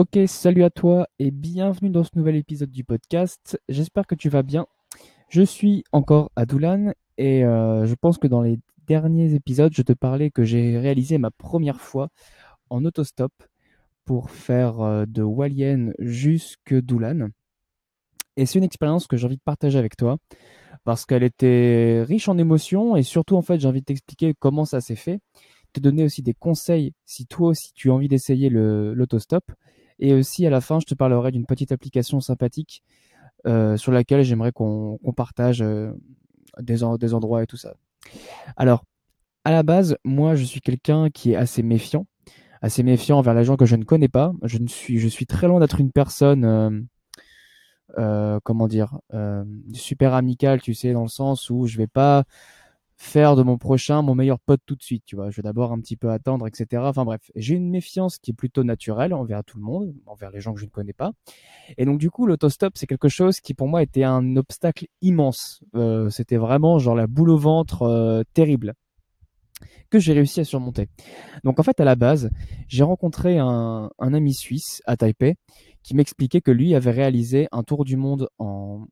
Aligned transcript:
Ok, 0.00 0.18
salut 0.28 0.64
à 0.64 0.70
toi 0.70 1.06
et 1.18 1.30
bienvenue 1.30 1.90
dans 1.90 2.04
ce 2.04 2.12
nouvel 2.14 2.36
épisode 2.36 2.70
du 2.70 2.84
podcast. 2.84 3.60
J'espère 3.68 4.06
que 4.06 4.14
tu 4.14 4.30
vas 4.30 4.42
bien. 4.42 4.66
Je 5.28 5.42
suis 5.42 5.84
encore 5.92 6.32
à 6.36 6.46
Doulan 6.46 6.94
et 7.18 7.44
euh, 7.44 7.84
je 7.84 7.94
pense 7.96 8.16
que 8.16 8.26
dans 8.26 8.40
les 8.40 8.58
derniers 8.86 9.34
épisodes, 9.34 9.74
je 9.74 9.82
te 9.82 9.92
parlais 9.92 10.30
que 10.30 10.42
j'ai 10.42 10.78
réalisé 10.78 11.18
ma 11.18 11.30
première 11.30 11.82
fois 11.82 12.08
en 12.70 12.86
autostop 12.86 13.30
pour 14.06 14.30
faire 14.30 14.80
euh, 14.80 15.04
de 15.06 15.22
Walien 15.22 15.90
jusque 15.98 16.72
Doulan. 16.72 17.28
Et 18.38 18.46
c'est 18.46 18.58
une 18.58 18.64
expérience 18.64 19.06
que 19.06 19.18
j'ai 19.18 19.26
envie 19.26 19.36
de 19.36 19.42
partager 19.44 19.78
avec 19.78 19.98
toi 19.98 20.16
parce 20.82 21.04
qu'elle 21.04 21.24
était 21.24 22.02
riche 22.08 22.30
en 22.30 22.38
émotions 22.38 22.96
et 22.96 23.02
surtout 23.02 23.36
en 23.36 23.42
fait 23.42 23.60
j'ai 23.60 23.68
envie 23.68 23.80
de 23.80 23.84
t'expliquer 23.84 24.32
comment 24.38 24.64
ça 24.64 24.80
s'est 24.80 24.96
fait, 24.96 25.20
te 25.74 25.80
donner 25.80 26.04
aussi 26.04 26.22
des 26.22 26.32
conseils 26.32 26.94
si 27.04 27.26
toi 27.26 27.48
aussi 27.48 27.74
tu 27.74 27.90
as 27.90 27.92
envie 27.92 28.08
d'essayer 28.08 28.48
l'autostop 28.48 29.44
et 30.00 30.14
aussi 30.14 30.46
à 30.46 30.50
la 30.50 30.60
fin 30.60 30.80
je 30.80 30.86
te 30.86 30.94
parlerai 30.94 31.30
d'une 31.30 31.46
petite 31.46 31.72
application 31.72 32.20
sympathique 32.20 32.82
euh, 33.46 33.76
sur 33.76 33.92
laquelle 33.92 34.22
j'aimerais 34.22 34.52
qu'on 34.52 34.98
partage 35.16 35.62
euh, 35.62 35.92
des, 36.60 36.78
des 36.98 37.14
endroits 37.14 37.42
et 37.42 37.46
tout 37.46 37.56
ça. 37.56 37.74
Alors 38.56 38.84
à 39.44 39.52
la 39.52 39.62
base 39.62 39.96
moi 40.04 40.34
je 40.34 40.44
suis 40.44 40.60
quelqu'un 40.60 41.10
qui 41.10 41.32
est 41.32 41.36
assez 41.36 41.62
méfiant, 41.62 42.06
assez 42.60 42.82
méfiant 42.82 43.18
envers 43.18 43.34
les 43.34 43.44
gens 43.44 43.56
que 43.56 43.66
je 43.66 43.76
ne 43.76 43.84
connais 43.84 44.08
pas. 44.08 44.32
Je 44.42 44.58
ne 44.58 44.66
suis 44.66 44.98
je 44.98 45.08
suis 45.08 45.26
très 45.26 45.46
loin 45.46 45.60
d'être 45.60 45.80
une 45.80 45.92
personne 45.92 46.44
euh, 46.44 46.70
euh, 47.98 48.38
comment 48.44 48.68
dire, 48.68 48.98
euh, 49.14 49.44
super 49.72 50.14
amical, 50.14 50.60
tu 50.60 50.74
sais, 50.74 50.92
dans 50.92 51.02
le 51.02 51.08
sens 51.08 51.50
où 51.50 51.66
je 51.66 51.76
vais 51.76 51.86
pas 51.86 52.24
faire 53.00 53.34
de 53.34 53.42
mon 53.42 53.56
prochain 53.56 54.02
mon 54.02 54.14
meilleur 54.14 54.38
pote 54.38 54.60
tout 54.66 54.76
de 54.76 54.82
suite, 54.82 55.04
tu 55.06 55.16
vois. 55.16 55.30
Je 55.30 55.36
vais 55.36 55.42
d'abord 55.42 55.72
un 55.72 55.80
petit 55.80 55.96
peu 55.96 56.10
attendre, 56.10 56.46
etc. 56.46 56.82
Enfin 56.84 57.06
bref, 57.06 57.30
j'ai 57.34 57.54
une 57.54 57.70
méfiance 57.70 58.18
qui 58.18 58.32
est 58.32 58.34
plutôt 58.34 58.62
naturelle 58.62 59.14
envers 59.14 59.42
tout 59.42 59.56
le 59.56 59.64
monde, 59.64 59.94
envers 60.04 60.30
les 60.30 60.40
gens 60.40 60.52
que 60.52 60.60
je 60.60 60.66
ne 60.66 60.70
connais 60.70 60.92
pas. 60.92 61.12
Et 61.78 61.86
donc 61.86 61.98
du 61.98 62.10
coup, 62.10 62.26
l'autostop, 62.26 62.74
c'est 62.76 62.86
quelque 62.86 63.08
chose 63.08 63.40
qui 63.40 63.54
pour 63.54 63.68
moi 63.68 63.82
était 63.82 64.04
un 64.04 64.36
obstacle 64.36 64.86
immense. 65.00 65.64
Euh, 65.74 66.10
c'était 66.10 66.36
vraiment 66.36 66.78
genre 66.78 66.94
la 66.94 67.06
boule 67.06 67.30
au 67.30 67.38
ventre 67.38 68.22
terrible 68.34 68.74
que 69.88 69.98
j'ai 69.98 70.12
réussi 70.12 70.40
à 70.40 70.44
surmonter. 70.44 70.88
Donc 71.42 71.58
en 71.58 71.62
fait, 71.62 71.80
à 71.80 71.84
la 71.84 71.96
base, 71.96 72.30
j'ai 72.68 72.84
rencontré 72.84 73.38
un, 73.38 73.90
un 73.98 74.14
ami 74.14 74.34
suisse 74.34 74.82
à 74.84 74.98
Taipei 74.98 75.36
qui 75.82 75.96
m'expliquait 75.96 76.42
que 76.42 76.50
lui 76.50 76.74
avait 76.74 76.90
réalisé 76.90 77.48
un 77.50 77.62
tour 77.62 77.84
du 77.84 77.96
monde 77.96 78.28
en, 78.38 78.84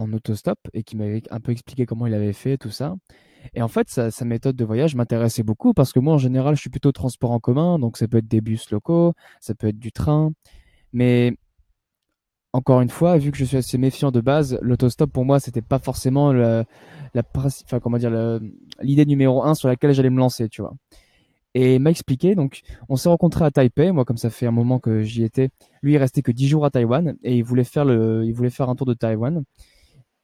en 0.00 0.12
autostop 0.12 0.58
et 0.72 0.82
qui 0.82 0.96
m'avait 0.96 1.22
un 1.30 1.40
peu 1.40 1.52
expliqué 1.52 1.86
comment 1.86 2.06
il 2.06 2.14
avait 2.14 2.32
fait 2.32 2.56
tout 2.58 2.70
ça. 2.70 2.96
Et 3.54 3.62
en 3.62 3.68
fait, 3.68 3.88
sa, 3.88 4.10
sa 4.10 4.24
méthode 4.24 4.56
de 4.56 4.64
voyage 4.64 4.94
m'intéressait 4.94 5.42
beaucoup 5.42 5.72
parce 5.72 5.92
que 5.92 6.00
moi, 6.00 6.14
en 6.14 6.18
général, 6.18 6.56
je 6.56 6.60
suis 6.60 6.70
plutôt 6.70 6.92
transport 6.92 7.30
en 7.30 7.40
commun, 7.40 7.78
donc 7.78 7.96
ça 7.96 8.06
peut 8.08 8.18
être 8.18 8.28
des 8.28 8.40
bus 8.40 8.70
locaux, 8.70 9.14
ça 9.40 9.54
peut 9.54 9.68
être 9.68 9.78
du 9.78 9.92
train. 9.92 10.32
Mais 10.92 11.36
encore 12.52 12.80
une 12.80 12.90
fois, 12.90 13.16
vu 13.16 13.30
que 13.30 13.38
je 13.38 13.44
suis 13.44 13.56
assez 13.56 13.78
méfiant 13.78 14.10
de 14.10 14.20
base, 14.20 14.58
l'autostop 14.60 15.10
pour 15.12 15.24
moi, 15.24 15.40
c'était 15.40 15.62
pas 15.62 15.78
forcément 15.78 16.32
la, 16.32 16.64
la 17.14 17.22
enfin, 17.34 17.80
comment 17.80 17.98
dire, 17.98 18.10
l'idée 18.80 19.06
numéro 19.06 19.42
un 19.44 19.54
sur 19.54 19.68
laquelle 19.68 19.92
j'allais 19.92 20.10
me 20.10 20.18
lancer, 20.18 20.48
tu 20.48 20.62
vois 20.62 20.74
et 21.54 21.78
m'a 21.78 21.90
expliqué. 21.90 22.34
Donc, 22.34 22.60
on 22.88 22.96
s'est 22.96 23.08
rencontré 23.08 23.44
à 23.44 23.50
Taipei. 23.50 23.92
Moi, 23.92 24.04
comme 24.04 24.16
ça 24.16 24.30
fait 24.30 24.46
un 24.46 24.52
moment 24.52 24.78
que 24.78 25.02
j'y 25.02 25.24
étais, 25.24 25.50
lui, 25.82 25.94
il 25.94 25.98
restait 25.98 26.22
que 26.22 26.32
10 26.32 26.48
jours 26.48 26.64
à 26.64 26.70
Taïwan 26.70 27.16
et 27.22 27.36
il 27.36 27.42
voulait 27.42 27.64
faire 27.64 27.84
le, 27.84 28.24
il 28.24 28.32
voulait 28.32 28.50
faire 28.50 28.68
un 28.68 28.76
tour 28.76 28.86
de 28.86 28.94
Taïwan. 28.94 29.42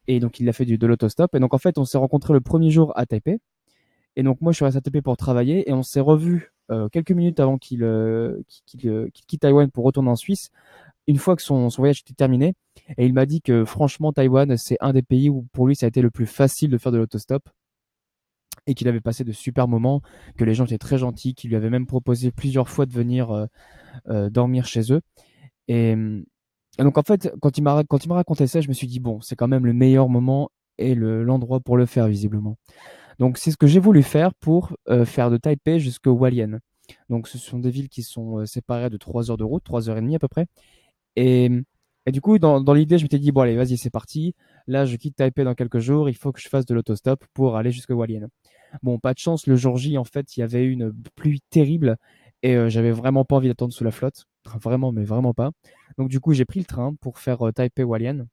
Et 0.08 0.20
donc, 0.20 0.40
il 0.40 0.48
a 0.48 0.52
fait 0.52 0.64
du, 0.64 0.78
de 0.78 0.86
l'autostop. 0.86 1.34
Et 1.34 1.40
donc, 1.40 1.54
en 1.54 1.58
fait, 1.58 1.78
on 1.78 1.84
s'est 1.84 1.98
rencontré 1.98 2.32
le 2.32 2.40
premier 2.40 2.70
jour 2.70 2.92
à 2.96 3.06
Taipei. 3.06 3.38
Et 4.16 4.22
donc, 4.22 4.40
moi, 4.40 4.52
je 4.52 4.56
suis 4.56 4.64
resté 4.64 4.78
à 4.78 4.80
Taipei 4.80 5.02
pour 5.02 5.16
travailler 5.16 5.68
et 5.68 5.72
on 5.72 5.82
s'est 5.82 6.00
revu 6.00 6.52
euh, 6.70 6.88
quelques 6.88 7.12
minutes 7.12 7.40
avant 7.40 7.58
qu'il 7.58 7.82
euh, 7.84 8.42
euh, 8.84 9.08
quitte 9.12 9.40
Taïwan 9.40 9.70
pour 9.70 9.84
retourner 9.84 10.10
en 10.10 10.16
Suisse. 10.16 10.50
Une 11.06 11.18
fois 11.18 11.36
que 11.36 11.42
son, 11.42 11.70
son 11.70 11.82
voyage 11.82 12.00
était 12.00 12.14
terminé, 12.14 12.54
et 12.98 13.06
il 13.06 13.12
m'a 13.12 13.26
dit 13.26 13.40
que 13.40 13.64
franchement, 13.64 14.12
Taïwan, 14.12 14.56
c'est 14.56 14.76
un 14.80 14.92
des 14.92 15.02
pays 15.02 15.30
où 15.30 15.46
pour 15.52 15.66
lui, 15.66 15.76
ça 15.76 15.86
a 15.86 15.88
été 15.88 16.02
le 16.02 16.10
plus 16.10 16.26
facile 16.26 16.70
de 16.70 16.78
faire 16.78 16.92
de 16.92 16.98
l'autostop 16.98 17.48
et 18.66 18.74
qu'il 18.74 18.88
avait 18.88 19.00
passé 19.00 19.24
de 19.24 19.32
super 19.32 19.68
moments, 19.68 20.02
que 20.36 20.44
les 20.44 20.54
gens 20.54 20.64
étaient 20.64 20.78
très 20.78 20.98
gentils, 20.98 21.34
qu'il 21.34 21.50
lui 21.50 21.56
avait 21.56 21.70
même 21.70 21.86
proposé 21.86 22.30
plusieurs 22.32 22.68
fois 22.68 22.86
de 22.86 22.92
venir 22.92 23.30
euh, 23.30 23.46
euh, 24.08 24.30
dormir 24.30 24.66
chez 24.66 24.92
eux. 24.92 25.00
Et, 25.68 25.94
donc 26.84 26.98
en 26.98 27.02
fait, 27.02 27.32
quand 27.40 27.56
il 27.58 27.62
m'a 27.62 27.84
quand 27.84 28.04
raconté 28.08 28.46
ça, 28.46 28.60
je 28.60 28.68
me 28.68 28.72
suis 28.74 28.86
dit 28.86 29.00
bon, 29.00 29.20
c'est 29.20 29.36
quand 29.36 29.48
même 29.48 29.66
le 29.66 29.72
meilleur 29.72 30.08
moment 30.08 30.50
et 30.78 30.94
l'endroit 30.94 31.60
pour 31.60 31.76
le 31.76 31.86
faire 31.86 32.08
visiblement. 32.08 32.56
Donc 33.18 33.38
c'est 33.38 33.50
ce 33.50 33.56
que 33.56 33.66
j'ai 33.66 33.80
voulu 33.80 34.02
faire 34.02 34.34
pour 34.34 34.76
euh, 34.88 35.04
faire 35.04 35.30
de 35.30 35.38
Taipei 35.38 35.80
jusqu'au 35.80 36.14
Hualien. 36.14 36.60
Donc 37.08 37.28
ce 37.28 37.38
sont 37.38 37.58
des 37.58 37.70
villes 37.70 37.88
qui 37.88 38.02
sont 38.02 38.44
séparées 38.46 38.90
de 38.90 38.96
3 38.96 39.30
heures 39.30 39.38
de 39.38 39.44
route, 39.44 39.64
3 39.64 39.88
heures 39.90 39.98
et 39.98 40.02
demie 40.02 40.16
à 40.16 40.18
peu 40.18 40.28
près. 40.28 40.46
Et, 41.16 41.50
et 42.06 42.12
du 42.12 42.20
coup, 42.20 42.38
dans, 42.38 42.60
dans 42.60 42.74
l'idée, 42.74 42.98
je 42.98 43.04
m'étais 43.04 43.18
dit 43.18 43.32
bon 43.32 43.42
allez, 43.42 43.56
vas-y, 43.56 43.78
c'est 43.78 43.90
parti. 43.90 44.34
Là, 44.66 44.84
je 44.84 44.96
quitte 44.96 45.16
Taipei 45.16 45.44
dans 45.44 45.54
quelques 45.54 45.80
jours. 45.80 46.08
Il 46.10 46.16
faut 46.16 46.32
que 46.32 46.40
je 46.40 46.48
fasse 46.48 46.66
de 46.66 46.74
l'autostop 46.74 47.24
pour 47.34 47.56
aller 47.56 47.72
jusqu'au 47.72 47.94
Hualien. 47.94 48.28
Bon, 48.82 48.98
pas 48.98 49.14
de 49.14 49.18
chance, 49.18 49.46
le 49.46 49.56
jour 49.56 49.76
J, 49.76 49.98
en 49.98 50.04
fait, 50.04 50.36
il 50.36 50.40
y 50.40 50.42
avait 50.42 50.64
une 50.64 50.92
pluie 51.14 51.40
terrible 51.50 51.96
et 52.42 52.54
euh, 52.56 52.68
j'avais 52.68 52.90
vraiment 52.90 53.24
pas 53.24 53.36
envie 53.36 53.48
d'attendre 53.48 53.72
sous 53.72 53.84
la 53.84 53.90
flotte. 53.90 54.26
Vraiment, 54.60 54.92
mais 54.92 55.04
vraiment 55.04 55.34
pas. 55.34 55.50
Donc, 55.98 56.08
du 56.08 56.20
coup, 56.20 56.32
j'ai 56.32 56.44
pris 56.44 56.60
le 56.60 56.66
train 56.66 56.94
pour 57.00 57.18
faire 57.18 57.46
euh, 57.46 57.52
Taipei-Walian. 57.52 58.26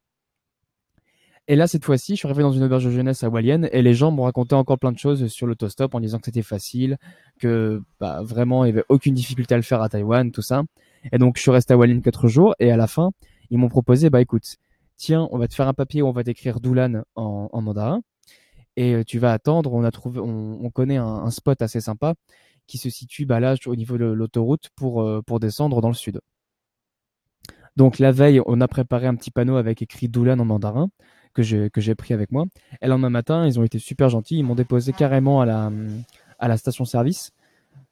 Et 1.49 1.57
là, 1.57 1.67
cette 1.67 1.83
fois-ci, 1.83 2.13
je 2.13 2.19
suis 2.19 2.27
arrivé 2.27 2.41
dans 2.41 2.53
une 2.53 2.63
auberge 2.63 2.85
de 2.85 2.89
jeunesse 2.91 3.21
à 3.23 3.29
Walian 3.29 3.63
et 3.73 3.81
les 3.81 3.93
gens 3.93 4.11
m'ont 4.11 4.23
raconté 4.23 4.55
encore 4.55 4.79
plein 4.79 4.93
de 4.93 4.97
choses 4.97 5.27
sur 5.27 5.45
l'autostop 5.45 5.93
en 5.93 5.99
disant 5.99 6.19
que 6.19 6.25
c'était 6.25 6.41
facile, 6.41 6.97
que 7.37 7.81
bah, 7.99 8.21
vraiment, 8.23 8.63
il 8.63 8.71
n'y 8.71 8.77
avait 8.77 8.85
aucune 8.87 9.13
difficulté 9.13 9.53
à 9.53 9.57
le 9.57 9.63
faire 9.63 9.81
à 9.81 9.89
Taïwan, 9.89 10.31
tout 10.31 10.41
ça. 10.41 10.63
Et 11.11 11.17
donc, 11.17 11.35
je 11.35 11.41
suis 11.41 11.51
resté 11.51 11.73
à 11.73 11.77
Walian 11.77 11.99
quatre 11.99 12.29
jours 12.29 12.55
et 12.59 12.71
à 12.71 12.77
la 12.77 12.87
fin, 12.87 13.11
ils 13.49 13.57
m'ont 13.57 13.67
proposé, 13.67 14.09
bah 14.09 14.21
écoute, 14.21 14.55
tiens, 14.95 15.27
on 15.31 15.37
va 15.37 15.49
te 15.49 15.53
faire 15.53 15.67
un 15.67 15.73
papier 15.73 16.01
où 16.01 16.07
on 16.07 16.13
va 16.13 16.23
t'écrire 16.23 16.61
Doulan 16.61 17.03
en, 17.15 17.49
en 17.51 17.61
mandarin 17.61 18.01
et 18.75 19.03
tu 19.05 19.19
vas 19.19 19.31
attendre. 19.31 19.73
On 19.73 19.83
a 19.83 19.91
trouvé, 19.91 20.19
on, 20.19 20.69
connaît 20.71 20.97
un, 20.97 21.29
spot 21.29 21.61
assez 21.61 21.81
sympa 21.81 22.15
qui 22.67 22.77
se 22.77 22.89
situe 22.89 23.25
bah, 23.25 23.39
là 23.39 23.55
au 23.65 23.75
niveau 23.75 23.97
de 23.97 24.05
l'autoroute 24.05 24.69
pour 24.75 25.07
pour 25.25 25.39
descendre 25.39 25.81
dans 25.81 25.89
le 25.89 25.93
sud. 25.93 26.21
Donc 27.75 27.99
la 27.99 28.11
veille, 28.11 28.41
on 28.45 28.61
a 28.61 28.67
préparé 28.67 29.07
un 29.07 29.15
petit 29.15 29.31
panneau 29.31 29.55
avec 29.55 29.81
écrit 29.81 30.07
Doulan 30.07 30.39
en 30.39 30.45
mandarin 30.45 30.89
que 31.33 31.41
j'ai 31.41 31.69
que 31.69 31.81
j'ai 31.81 31.95
pris 31.95 32.13
avec 32.13 32.31
moi. 32.31 32.45
Et 32.81 32.85
le 32.85 32.91
lendemain 32.91 33.09
matin, 33.09 33.47
ils 33.47 33.59
ont 33.59 33.63
été 33.63 33.79
super 33.79 34.09
gentils. 34.09 34.37
Ils 34.37 34.43
m'ont 34.43 34.55
déposé 34.55 34.93
carrément 34.93 35.41
à 35.41 35.45
la 35.45 35.71
à 36.39 36.47
la 36.47 36.57
station-service. 36.57 37.31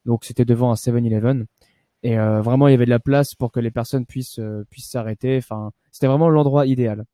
Donc 0.05 0.25
c'était 0.25 0.45
devant 0.45 0.71
un 0.71 0.75
7-Eleven. 0.75 1.45
Et 2.03 2.17
vraiment, 2.17 2.67
il 2.67 2.71
y 2.71 2.73
avait 2.73 2.85
de 2.85 2.89
la 2.89 2.99
place 2.99 3.35
pour 3.35 3.51
que 3.51 3.59
les 3.59 3.71
personnes 3.71 4.05
puissent 4.05 4.39
puissent 4.69 4.89
s'arrêter. 4.89 5.37
Enfin, 5.37 5.71
c'était 5.91 6.07
vraiment 6.07 6.29
l'endroit 6.29 6.65
idéal. 6.65 7.05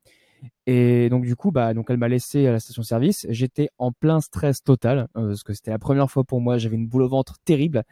Et 0.65 1.09
donc 1.09 1.25
du 1.25 1.35
coup, 1.35 1.51
bah 1.51 1.73
donc 1.73 1.87
elle 1.89 1.97
m'a 1.97 2.09
laissé 2.09 2.45
à 2.47 2.51
la 2.51 2.59
station-service. 2.59 3.25
J'étais 3.29 3.69
en 3.77 3.91
plein 3.91 4.19
stress 4.19 4.63
total 4.63 5.07
euh, 5.15 5.29
parce 5.29 5.43
que 5.43 5.53
c'était 5.53 5.71
la 5.71 5.79
première 5.79 6.11
fois 6.11 6.23
pour 6.23 6.41
moi. 6.41 6.57
J'avais 6.57 6.75
une 6.75 6.87
boule 6.87 7.03
au 7.03 7.07
ventre 7.07 7.35
terrible. 7.45 7.83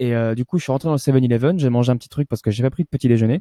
Et 0.00 0.14
euh, 0.14 0.34
du 0.34 0.44
coup, 0.44 0.58
je 0.58 0.64
suis 0.64 0.72
rentré 0.72 0.88
dans 0.88 0.92
le 0.92 0.98
7-Eleven. 0.98 1.58
J'ai 1.58 1.70
mangé 1.70 1.90
un 1.90 1.96
petit 1.96 2.08
truc 2.08 2.28
parce 2.28 2.42
que 2.42 2.50
j'ai 2.50 2.62
pas 2.62 2.70
pris 2.70 2.84
de 2.84 2.88
petit 2.88 3.08
déjeuner. 3.08 3.40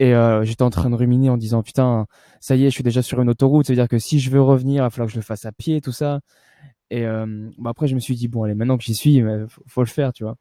Et 0.00 0.14
euh, 0.14 0.44
j'étais 0.44 0.62
en 0.62 0.70
train 0.70 0.90
de 0.90 0.96
ruminer 0.96 1.30
en 1.30 1.36
disant 1.36 1.62
putain, 1.62 2.06
ça 2.40 2.56
y 2.56 2.64
est, 2.64 2.70
je 2.70 2.74
suis 2.74 2.84
déjà 2.84 3.02
sur 3.02 3.20
une 3.20 3.30
autoroute. 3.30 3.66
Ça 3.66 3.72
veut 3.72 3.76
dire 3.76 3.88
que 3.88 3.98
si 3.98 4.20
je 4.20 4.30
veux 4.30 4.42
revenir, 4.42 4.82
il 4.82 4.86
va 4.86 4.90
falloir 4.90 5.08
que 5.08 5.12
je 5.12 5.18
le 5.18 5.24
fasse 5.24 5.44
à 5.44 5.52
pied, 5.52 5.80
tout 5.80 5.92
ça. 5.92 6.20
Et 6.90 7.04
bah, 7.04 7.70
après, 7.70 7.86
je 7.86 7.94
me 7.94 8.00
suis 8.00 8.14
dit 8.16 8.28
bon 8.28 8.44
allez, 8.44 8.54
maintenant 8.54 8.78
que 8.78 8.84
j'y 8.84 8.94
suis, 8.94 9.22
faut, 9.48 9.62
faut 9.66 9.82
le 9.82 9.88
faire, 9.88 10.12
tu 10.12 10.24
vois. 10.24 10.36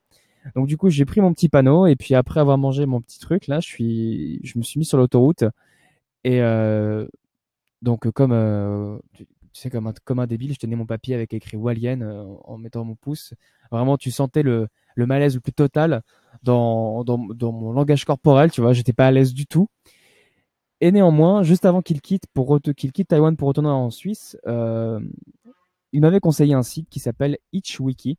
Donc 0.55 0.67
du 0.67 0.77
coup, 0.77 0.89
j'ai 0.89 1.05
pris 1.05 1.21
mon 1.21 1.33
petit 1.33 1.49
panneau 1.49 1.87
et 1.87 1.95
puis 1.95 2.15
après 2.15 2.39
avoir 2.39 2.57
mangé 2.57 2.85
mon 2.85 3.01
petit 3.01 3.19
truc 3.19 3.47
là, 3.47 3.59
je 3.59 3.67
suis, 3.67 4.39
je 4.43 4.57
me 4.57 4.63
suis 4.63 4.79
mis 4.79 4.85
sur 4.85 4.97
l'autoroute 4.97 5.43
et 6.23 6.41
euh, 6.41 7.07
donc, 7.81 8.09
comme, 8.11 8.31
euh, 8.31 8.97
tu, 9.13 9.25
sais, 9.53 9.69
comme 9.69 9.87
un, 9.87 9.93
comme 10.03 10.19
un 10.19 10.27
débile, 10.27 10.53
je 10.53 10.59
tenais 10.59 10.75
mon 10.75 10.85
papier 10.85 11.15
avec 11.15 11.33
écrit 11.33 11.57
Walien 11.57 12.01
euh, 12.01 12.25
en 12.43 12.57
mettant 12.57 12.83
mon 12.83 12.95
pouce. 12.95 13.33
Vraiment, 13.71 13.97
tu 13.97 14.11
sentais 14.11 14.43
le, 14.43 14.67
le 14.95 15.05
malaise 15.05 15.35
le 15.35 15.41
plus 15.41 15.53
total 15.53 16.01
dans, 16.43 17.03
dans, 17.03 17.17
dans 17.17 17.51
mon 17.51 17.71
langage 17.71 18.05
corporel, 18.05 18.51
tu 18.51 18.61
vois, 18.61 18.73
j'étais 18.73 18.93
pas 18.93 19.07
à 19.07 19.11
l'aise 19.11 19.33
du 19.33 19.45
tout. 19.45 19.67
Et 20.79 20.91
néanmoins, 20.91 21.43
juste 21.43 21.65
avant 21.65 21.81
qu'il 21.81 22.01
quitte 22.01 22.25
pour 22.33 22.59
qu'il 22.61 22.91
quitte 22.91 23.07
Taïwan 23.07 23.35
pour 23.35 23.47
retourner 23.47 23.69
en 23.69 23.89
Suisse, 23.89 24.37
euh, 24.45 24.99
il 25.91 26.01
m'avait 26.01 26.19
conseillé 26.19 26.53
un 26.53 26.63
site 26.63 26.89
qui 26.89 26.99
s'appelle 26.99 27.37
Itchwiki 27.51 28.17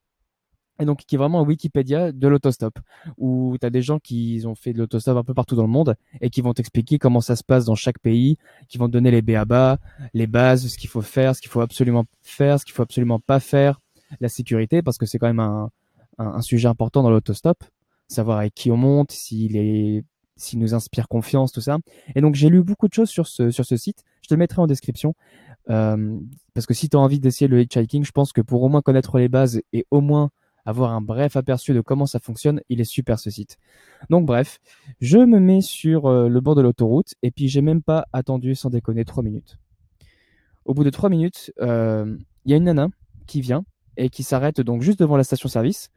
et 0.80 0.84
donc 0.84 1.00
qui 1.00 1.14
est 1.14 1.19
vraiment 1.19 1.40
un 1.40 1.44
Wikipédia 1.44 2.12
de 2.12 2.28
l'autostop, 2.28 2.78
où 3.16 3.56
tu 3.60 3.66
as 3.66 3.70
des 3.70 3.82
gens 3.82 3.98
qui 3.98 4.42
ont 4.46 4.54
fait 4.54 4.72
de 4.72 4.78
l'autostop 4.78 5.16
un 5.16 5.25
peu 5.25 5.34
partout 5.34 5.56
dans 5.56 5.62
le 5.62 5.69
monde 5.69 5.96
et 6.20 6.30
qui 6.30 6.40
vont 6.40 6.52
t'expliquer 6.52 6.98
comment 6.98 7.20
ça 7.20 7.36
se 7.36 7.44
passe 7.44 7.64
dans 7.64 7.75
chaque 7.75 7.98
pays, 7.98 8.38
qui 8.69 8.78
vont 8.78 8.86
te 8.86 8.92
donner 8.92 9.10
les 9.10 9.22
BABA, 9.22 9.78
les 10.14 10.26
bases, 10.26 10.69
ce 10.69 10.78
qu'il 10.78 10.88
faut 10.88 11.02
faire, 11.02 11.34
ce 11.34 11.40
qu'il 11.40 11.50
faut 11.50 11.60
absolument 11.60 12.04
faire, 12.22 12.60
ce 12.60 12.64
qu'il 12.64 12.75
faut 12.75 12.82
absolument 12.82 13.19
pas 13.19 13.40
faire, 13.40 13.80
la 14.20 14.28
sécurité, 14.28 14.82
parce 14.82 14.98
que 14.98 15.06
c'est 15.06 15.19
quand 15.19 15.26
même 15.26 15.40
un, 15.40 15.70
sujet 16.40 16.69
important 16.69 17.02
dans 17.02 17.10
l'autostop, 17.10 17.62
savoir 18.08 18.38
avec 18.38 18.54
qui 18.54 18.70
on 18.70 18.76
monte, 18.76 19.12
s'il 19.12 19.56
est 19.56 20.04
s'il 20.40 20.60
nous 20.60 20.72
inspire 20.72 21.08
confiance, 21.08 21.50
tout 21.50 21.60
ça. 21.60 21.78
Et 22.14 22.20
donc 22.20 22.36
j'ai 22.36 22.48
lu 22.48 22.62
beaucoup 22.62 22.86
de 22.86 22.94
choses 22.94 23.10
sur 23.10 23.26
ce, 23.26 23.50
sur 23.50 23.64
ce 23.64 23.76
site, 23.76 24.04
je 24.22 24.28
te 24.28 24.34
le 24.34 24.38
mettrai 24.38 24.62
en 24.62 24.69
description. 24.69 25.14
Euh, 25.69 26.16
parce 26.54 26.64
que 26.64 26.75
si 26.75 26.88
tu 26.88 26.96
as 26.96 27.00
envie 27.00 27.19
d'essayer 27.19 27.48
le 27.48 27.60
hitchhiking, 27.60 28.04
je 28.04 28.12
pense 28.12 28.32
que 28.32 28.40
pour 28.40 28.62
au 28.62 28.69
moins 28.69 28.80
connaître 28.80 29.19
les 29.19 29.28
bases 29.28 29.60
et 29.72 29.84
au 29.90 30.00
moins 30.00 30.30
avoir 30.68 30.92
un 30.92 31.00
bref 31.00 31.34
aperçu 31.34 31.72
de 31.72 31.80
comment 31.80 32.04
ça 32.04 32.18
fonctionne, 32.18 32.60
il 32.68 32.80
est 32.80 32.84
super 32.84 33.18
ce 33.18 33.30
site. 33.30 33.56
Donc 34.10 34.26
bref, 34.26 34.60
je 35.00 35.16
me 35.16 35.40
mets 35.40 35.62
sur 35.62 36.06
euh, 36.06 36.28
le 36.28 36.40
bord 36.42 36.54
de 36.54 36.60
l'autoroute 36.60 37.14
et 37.22 37.30
puis 37.30 37.48
j'ai 37.48 37.62
même 37.62 37.82
pas 37.82 38.04
attendu 38.12 38.54
sans 38.54 38.68
déconner 38.68 39.06
trois 39.06 39.22
minutes. 39.22 39.58
Au 40.66 40.74
bout 40.74 40.84
de 40.84 40.90
trois 40.90 41.08
minutes, 41.08 41.52
euh, 41.62 42.18
il 42.44 42.50
y 42.50 42.54
a 42.54 42.58
une 42.58 42.64
nana 42.64 42.88
qui 43.26 43.40
vient 43.40 43.64
et 43.96 44.10
qui 44.10 44.22
s'arrête 44.22 44.60
donc 44.60 44.82
juste 44.82 44.98
devant 44.98 45.16
la 45.16 45.24
station-service. 45.24 45.88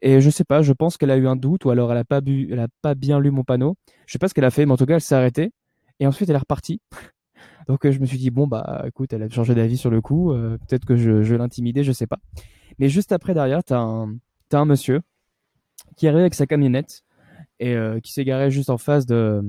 Et 0.00 0.20
je 0.20 0.30
sais 0.30 0.44
pas, 0.44 0.62
je 0.62 0.72
pense 0.72 0.96
qu'elle 0.96 1.10
a 1.10 1.16
eu 1.16 1.26
un 1.26 1.34
doute 1.34 1.64
ou 1.64 1.70
alors 1.70 1.90
elle 1.90 1.98
a 1.98 2.04
pas 2.04 2.20
bu, 2.20 2.48
elle 2.52 2.60
a 2.60 2.68
pas 2.82 2.94
bien 2.94 3.18
lu 3.18 3.32
mon 3.32 3.42
panneau. 3.42 3.74
Je 4.06 4.12
sais 4.12 4.20
pas 4.20 4.28
ce 4.28 4.34
qu'elle 4.34 4.44
a 4.44 4.52
fait, 4.52 4.64
mais 4.64 4.72
en 4.72 4.76
tout 4.76 4.86
cas 4.86 4.94
elle 4.94 5.00
s'est 5.00 5.16
arrêtée 5.16 5.50
et 5.98 6.06
ensuite 6.06 6.28
elle 6.30 6.36
est 6.36 6.38
repartie. 6.38 6.80
Donc 7.66 7.84
euh, 7.84 7.90
je 7.90 7.98
me 7.98 8.06
suis 8.06 8.18
dit 8.18 8.30
bon 8.30 8.46
bah 8.46 8.84
écoute, 8.86 9.12
elle 9.12 9.24
a 9.24 9.28
changé 9.28 9.56
d'avis 9.56 9.76
sur 9.76 9.90
le 9.90 10.00
coup, 10.00 10.32
peut-être 10.68 10.84
que 10.84 10.94
je, 10.94 11.24
je 11.24 11.34
l'intimidais, 11.34 11.82
je 11.82 11.90
sais 11.90 12.06
pas. 12.06 12.20
Mais 12.80 12.88
juste 12.88 13.12
après 13.12 13.34
derrière, 13.34 13.60
un 13.70 14.16
as 14.52 14.56
un 14.58 14.64
monsieur 14.64 15.02
qui 15.96 16.08
arrive 16.08 16.20
avec 16.20 16.34
sa 16.34 16.46
camionnette 16.46 17.02
et 17.60 17.76
euh, 17.76 18.00
qui 18.00 18.12
s'est 18.12 18.24
garé 18.24 18.50
juste 18.50 18.70
en 18.70 18.78
face 18.78 19.06
de, 19.06 19.42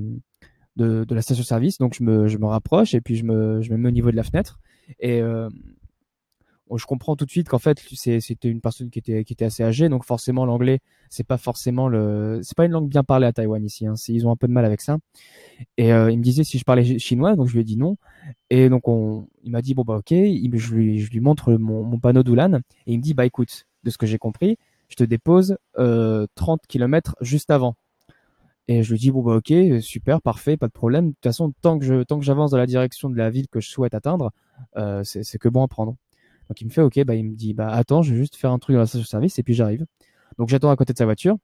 la 0.76 1.22
station-service. 1.22 1.78
Donc 1.78 1.94
je 1.94 2.04
me, 2.04 2.46
rapproche 2.46 2.94
et 2.94 3.00
puis 3.00 3.16
je 3.16 3.24
me, 3.24 3.60
mets 3.76 3.88
au 3.88 3.92
niveau 3.92 4.10
de 4.10 4.16
la 4.16 4.22
fenêtre 4.22 4.60
et 5.00 5.20
je 6.76 6.86
comprends 6.86 7.16
tout 7.16 7.24
de 7.24 7.30
suite 7.30 7.48
qu'en 7.48 7.58
fait 7.58 7.80
c'était 7.80 8.48
une 8.48 8.60
personne 8.60 8.90
qui 8.90 8.98
était 8.98 9.44
assez 9.44 9.62
âgée 9.62 9.88
donc 9.88 10.04
forcément 10.04 10.46
l'anglais 10.46 10.80
c'est 11.08 11.26
pas 11.26 11.36
forcément 11.36 11.88
le 11.88 12.40
c'est 12.42 12.56
pas 12.56 12.64
une 12.64 12.72
langue 12.72 12.88
bien 12.88 13.04
parlée 13.04 13.26
à 13.26 13.32
Taïwan 13.32 13.62
ici 13.64 13.86
hein. 13.86 13.94
ils 14.08 14.26
ont 14.26 14.30
un 14.30 14.36
peu 14.36 14.46
de 14.46 14.52
mal 14.52 14.64
avec 14.64 14.80
ça. 14.80 14.98
Et 15.76 15.92
euh, 15.92 16.10
il 16.10 16.18
me 16.18 16.22
disait 16.22 16.44
si 16.44 16.58
je 16.58 16.64
parlais 16.64 16.98
chinois 16.98 17.36
donc 17.36 17.48
je 17.48 17.52
lui 17.52 17.60
ai 17.60 17.64
dit 17.64 17.76
non. 17.76 17.96
Et 18.50 18.68
donc 18.68 18.88
on 18.88 19.28
il 19.44 19.50
m'a 19.50 19.62
dit 19.62 19.74
bon 19.74 19.82
bah 19.82 19.96
ok. 19.96 20.10
Je 20.10 20.74
lui 20.74 21.20
montre 21.20 21.52
mon, 21.52 21.98
panneau 21.98 22.22
d'Ulan 22.22 22.60
et 22.86 22.92
il 22.92 22.98
me 22.98 23.02
dit 23.02 23.14
bah 23.14 23.26
écoute 23.26 23.66
de 23.84 23.90
ce 23.90 23.98
que 23.98 24.06
j'ai 24.06 24.18
compris 24.18 24.56
je 24.88 24.96
te 24.96 25.04
dépose 25.04 25.56
euh, 25.78 26.26
30 26.34 26.62
km 26.68 27.16
juste 27.20 27.50
avant. 27.50 27.74
Et 28.68 28.82
je 28.82 28.92
lui 28.92 28.98
dis 28.98 29.10
bon 29.10 29.22
bah 29.22 29.36
ok 29.36 29.52
super 29.80 30.22
parfait 30.22 30.56
pas 30.56 30.68
de 30.68 30.72
problème. 30.72 31.08
De 31.08 31.12
toute 31.12 31.24
façon 31.24 31.52
tant 31.60 31.78
que 31.78 31.84
je 31.84 32.02
tant 32.04 32.18
que 32.18 32.24
j'avance 32.24 32.52
dans 32.52 32.58
la 32.58 32.66
direction 32.66 33.10
de 33.10 33.16
la 33.16 33.28
ville 33.28 33.48
que 33.48 33.60
je 33.60 33.68
souhaite 33.68 33.94
atteindre 33.94 34.32
euh, 34.76 35.02
c'est 35.04 35.38
que 35.38 35.48
bon 35.48 35.62
à 35.62 35.68
prendre 35.68 35.96
donc 36.52 36.60
il 36.60 36.66
me 36.66 36.70
fait 36.70 36.82
OK, 36.82 37.02
bah 37.04 37.14
il 37.14 37.24
me 37.24 37.34
dit 37.34 37.54
bah 37.54 37.70
attends, 37.70 38.02
je 38.02 38.12
vais 38.12 38.18
juste 38.18 38.36
faire 38.36 38.52
un 38.52 38.58
truc 38.58 38.74
dans 38.74 38.80
la 38.80 38.86
station 38.86 39.06
service 39.06 39.38
et 39.38 39.42
puis 39.42 39.54
j'arrive. 39.54 39.86
Donc 40.36 40.50
j'attends 40.50 40.68
à 40.68 40.76
côté 40.76 40.92
de 40.92 40.98
sa 40.98 41.06
voiture. 41.06 41.38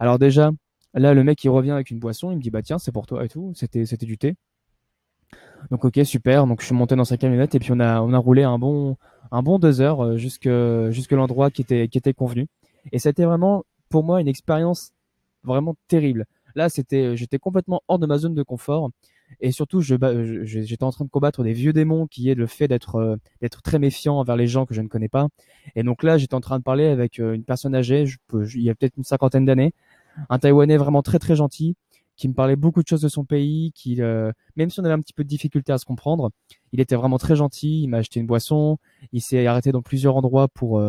Alors 0.00 0.18
déjà, 0.18 0.52
là 0.94 1.12
le 1.12 1.22
mec 1.22 1.44
il 1.44 1.50
revient 1.50 1.72
avec 1.72 1.90
une 1.90 1.98
boisson, 1.98 2.30
il 2.30 2.38
me 2.38 2.40
dit 2.40 2.48
bah 2.48 2.62
tiens, 2.62 2.78
c'est 2.78 2.90
pour 2.90 3.06
toi 3.06 3.22
et 3.26 3.28
tout, 3.28 3.52
c'était 3.54 3.84
c'était 3.84 4.06
du 4.06 4.16
thé. 4.16 4.36
Donc 5.70 5.84
OK, 5.84 6.00
super. 6.04 6.46
Donc 6.46 6.62
je 6.62 6.66
suis 6.66 6.74
monté 6.74 6.96
dans 6.96 7.04
sa 7.04 7.18
camionnette 7.18 7.54
et 7.54 7.58
puis 7.58 7.72
on 7.72 7.80
a 7.80 8.00
on 8.00 8.14
a 8.14 8.16
roulé 8.16 8.42
un 8.42 8.58
bon 8.58 8.96
un 9.30 9.42
bon 9.42 9.58
deux 9.58 9.82
heures 9.82 10.02
euh, 10.02 10.16
jusque 10.16 10.48
jusque 10.88 11.12
l'endroit 11.12 11.50
qui 11.50 11.60
était 11.60 11.88
qui 11.88 11.98
était 11.98 12.14
convenu. 12.14 12.46
Et 12.90 12.98
c'était 12.98 13.26
vraiment 13.26 13.64
pour 13.90 14.02
moi 14.02 14.22
une 14.22 14.28
expérience 14.28 14.92
vraiment 15.42 15.74
terrible. 15.88 16.24
Là, 16.54 16.70
c'était 16.70 17.18
j'étais 17.18 17.38
complètement 17.38 17.82
hors 17.86 17.98
de 17.98 18.06
ma 18.06 18.16
zone 18.16 18.34
de 18.34 18.42
confort 18.42 18.88
et 19.40 19.52
surtout, 19.52 19.80
j'étais 19.80 20.84
en 20.84 20.90
train 20.90 21.04
de 21.04 21.10
combattre 21.10 21.42
des 21.42 21.52
vieux 21.52 21.72
démons 21.72 22.06
qui 22.06 22.28
est 22.28 22.34
le 22.34 22.46
fait 22.46 22.68
d'être 22.68 22.96
euh, 22.96 23.16
d'être 23.40 23.62
très 23.62 23.78
méfiant 23.78 24.18
envers 24.18 24.36
les 24.36 24.46
gens 24.46 24.66
que 24.66 24.74
je 24.74 24.80
ne 24.80 24.88
connais 24.88 25.08
pas. 25.08 25.28
Et 25.76 25.82
donc 25.82 26.02
là, 26.02 26.18
j'étais 26.18 26.34
en 26.34 26.40
train 26.40 26.58
de 26.58 26.64
parler 26.64 26.86
avec 26.86 27.18
euh, 27.18 27.34
une 27.34 27.44
personne 27.44 27.74
âgée, 27.74 28.06
je 28.06 28.16
il 28.54 28.62
y 28.62 28.70
a 28.70 28.74
peut-être 28.74 28.96
une 28.96 29.04
cinquantaine 29.04 29.44
d'années, 29.44 29.74
un 30.30 30.38
Taïwanais 30.38 30.76
vraiment 30.76 31.02
très 31.02 31.18
très 31.18 31.36
gentil, 31.36 31.76
qui 32.16 32.28
me 32.28 32.34
parlait 32.34 32.56
beaucoup 32.56 32.82
de 32.82 32.88
choses 32.88 33.02
de 33.02 33.08
son 33.08 33.24
pays, 33.24 33.72
qui 33.74 34.00
euh, 34.00 34.32
même 34.56 34.70
si 34.70 34.80
on 34.80 34.84
avait 34.84 34.94
un 34.94 35.00
petit 35.00 35.12
peu 35.12 35.24
de 35.24 35.28
difficulté 35.28 35.72
à 35.72 35.78
se 35.78 35.84
comprendre, 35.84 36.30
il 36.72 36.80
était 36.80 36.96
vraiment 36.96 37.18
très 37.18 37.36
gentil. 37.36 37.82
Il 37.82 37.88
m'a 37.88 37.98
acheté 37.98 38.20
une 38.20 38.26
boisson, 38.26 38.78
il 39.12 39.20
s'est 39.20 39.46
arrêté 39.46 39.72
dans 39.72 39.82
plusieurs 39.82 40.16
endroits 40.16 40.48
pour 40.48 40.82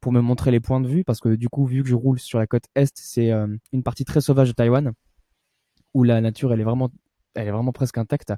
pour 0.00 0.12
me 0.12 0.20
montrer 0.20 0.50
les 0.50 0.60
points 0.60 0.80
de 0.80 0.88
vue 0.88 1.04
parce 1.04 1.20
que 1.20 1.34
du 1.34 1.48
coup, 1.48 1.66
vu 1.66 1.82
que 1.82 1.88
je 1.88 1.94
roule 1.94 2.18
sur 2.18 2.38
la 2.38 2.46
côte 2.46 2.64
est, 2.74 2.92
c'est 2.94 3.30
une 3.72 3.82
partie 3.82 4.04
très 4.04 4.20
sauvage 4.20 4.48
de 4.48 4.54
Taïwan 4.54 4.92
où 5.92 6.04
la 6.04 6.20
nature 6.20 6.52
elle 6.52 6.60
est 6.60 6.64
vraiment 6.64 6.90
elle 7.34 7.48
est 7.48 7.50
vraiment 7.50 7.72
presque 7.72 7.98
intacte. 7.98 8.32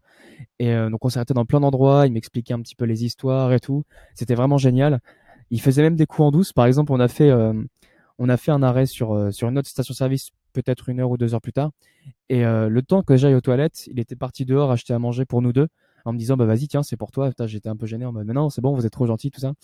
Et 0.59 0.73
euh, 0.73 0.91
donc 0.91 1.05
on 1.05 1.09
s'est 1.09 1.23
dans 1.35 1.45
plein 1.45 1.61
d'endroits, 1.61 2.07
il 2.07 2.13
m'expliquait 2.13 2.55
un 2.55 2.61
petit 2.61 2.75
peu 2.75 2.85
les 2.85 3.05
histoires 3.05 3.53
et 3.53 3.61
tout. 3.61 3.85
C'était 4.15 4.35
vraiment 4.35 4.59
génial. 4.59 5.01
Il 5.51 5.61
faisait 5.61 5.83
même 5.83 5.97
des 5.97 6.07
coups 6.07 6.27
en 6.27 6.31
douce. 6.31 6.53
Par 6.53 6.67
exemple, 6.67 6.93
on 6.93 7.01
a 7.01 7.09
fait, 7.09 7.31
euh, 7.31 7.53
on 8.19 8.29
a 8.29 8.37
fait 8.37 8.53
un 8.53 8.63
arrêt 8.63 8.87
sur, 8.87 9.13
euh, 9.13 9.31
sur 9.31 9.49
une 9.49 9.59
autre 9.59 9.69
station-service 9.69 10.31
peut-être 10.53 10.91
une 10.91 11.01
heure 11.01 11.11
ou 11.11 11.17
deux 11.17 11.35
heures 11.35 11.41
plus 11.41 11.53
tard. 11.53 11.71
Et 12.29 12.43
le 12.43 12.83
temps 12.83 13.03
que 13.03 13.17
j'aille 13.17 13.35
aux 13.35 13.41
toilettes, 13.41 13.87
il 13.87 13.99
était 13.99 14.17
parti 14.17 14.45
dehors 14.45 14.71
acheter 14.71 14.93
à 14.93 14.99
manger 14.99 15.25
pour 15.25 15.41
nous 15.41 15.53
deux 15.53 15.69
en 16.05 16.13
me 16.13 16.19
disant 16.19 16.37
bah 16.37 16.45
vas-y 16.45 16.69
tiens 16.69 16.83
c'est 16.83 16.99
pour 16.99 17.11
toi. 17.11 17.31
J'étais 17.47 17.71
un 17.71 17.77
peu 17.77 17.87
gêné 17.87 18.05
en 18.05 18.13
mode 18.13 18.27
mais 18.27 18.35
non 18.35 18.51
c'est 18.51 18.61
bon 18.61 18.75
vous 18.75 18.85
êtes 18.85 18.93
trop 18.93 19.07
gentil 19.07 19.31
tout 19.31 19.41
ça. 19.41 19.55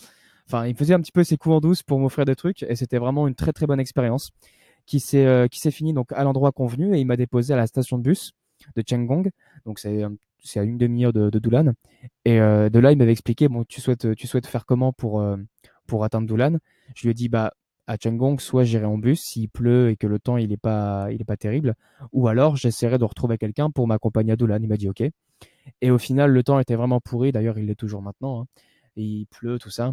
Enfin 0.46 0.66
il 0.66 0.74
faisait 0.74 0.94
un 0.94 1.00
petit 1.00 1.12
peu 1.12 1.24
ses 1.24 1.36
coups 1.36 1.56
en 1.56 1.60
douce 1.60 1.82
pour 1.82 1.98
m'offrir 1.98 2.24
des 2.24 2.36
trucs 2.36 2.62
et 2.62 2.74
c'était 2.74 2.96
vraiment 2.96 3.28
une 3.28 3.34
très 3.34 3.52
très 3.52 3.66
bonne 3.66 3.80
expérience 3.80 4.30
qui 4.86 4.98
s'est 4.98 5.46
qui 5.50 5.60
s'est 5.60 5.70
finie 5.70 5.92
donc 5.92 6.10
à 6.12 6.24
l'endroit 6.24 6.52
convenu 6.52 6.96
et 6.96 7.00
il 7.00 7.06
m'a 7.06 7.16
déposé 7.16 7.52
à 7.52 7.56
la 7.58 7.66
station 7.66 7.98
de 7.98 8.02
bus 8.02 8.32
de 8.76 8.82
Chengong. 8.86 9.30
Donc 9.66 9.78
c'est 9.78 10.04
c'est 10.40 10.60
à 10.60 10.62
une 10.62 10.78
demi-heure 10.78 11.12
de, 11.12 11.30
de, 11.30 11.38
Doulan. 11.38 11.72
Et 12.24 12.40
euh, 12.40 12.68
de 12.70 12.78
là, 12.78 12.92
il 12.92 12.98
m'avait 12.98 13.12
expliqué 13.12 13.48
bon, 13.48 13.64
tu 13.64 13.80
souhaites 13.80 14.14
tu 14.14 14.26
souhaites 14.26 14.46
faire 14.46 14.66
comment 14.66 14.92
pour 14.92 15.20
euh, 15.20 15.36
pour 15.86 16.04
atteindre 16.04 16.26
Doulan 16.26 16.58
Je 16.94 17.02
lui 17.02 17.10
ai 17.10 17.14
dit 17.14 17.28
bah 17.28 17.52
à 17.86 17.96
Chengong, 17.96 18.38
soit 18.38 18.64
j'irai 18.64 18.84
en 18.84 18.98
bus 18.98 19.20
s'il 19.20 19.48
pleut 19.48 19.90
et 19.90 19.96
que 19.96 20.06
le 20.06 20.18
temps 20.18 20.36
il 20.36 20.52
est 20.52 20.58
pas 20.58 21.08
il 21.10 21.20
est 21.20 21.24
pas 21.24 21.38
terrible, 21.38 21.74
ou 22.12 22.28
alors 22.28 22.56
j'essaierai 22.56 22.98
de 22.98 23.04
retrouver 23.04 23.38
quelqu'un 23.38 23.70
pour 23.70 23.86
m'accompagner 23.86 24.32
à 24.32 24.36
Doulan. 24.36 24.58
Il 24.62 24.68
m'a 24.68 24.76
dit 24.76 24.88
ok. 24.88 25.02
Et 25.80 25.90
au 25.90 25.98
final, 25.98 26.32
le 26.32 26.42
temps 26.42 26.58
était 26.58 26.74
vraiment 26.74 27.00
pourri. 27.00 27.32
D'ailleurs, 27.32 27.58
il 27.58 27.66
l'est 27.66 27.74
toujours 27.74 28.02
maintenant. 28.02 28.42
Hein. 28.42 28.46
Et 28.96 29.02
il 29.02 29.26
pleut, 29.26 29.58
tout 29.58 29.70
ça. 29.70 29.92